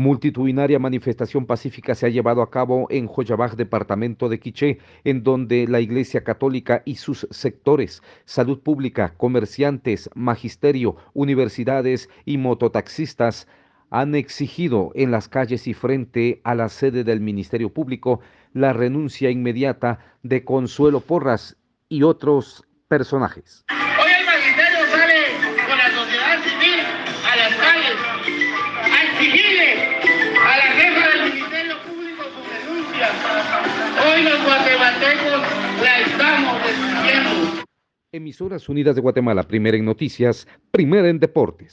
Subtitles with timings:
[0.00, 5.66] Multitudinaria manifestación pacífica se ha llevado a cabo en Joyabaj, departamento de Quiché, en donde
[5.68, 13.46] la Iglesia Católica y sus sectores, salud pública, comerciantes, magisterio, universidades y mototaxistas
[13.90, 18.20] han exigido en las calles y frente a la sede del Ministerio Público
[18.54, 21.58] la renuncia inmediata de Consuelo Porras
[21.90, 23.66] y otros personajes.
[33.00, 35.42] Hoy los guatemaltecos
[35.82, 37.64] la estamos exigiendo.
[38.12, 41.68] Emisoras Unidas de Guatemala, primera en noticias, primera en deportes.